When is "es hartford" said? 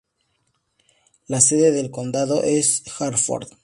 2.41-3.49